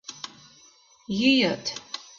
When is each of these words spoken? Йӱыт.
Йӱыт. 1.19 1.65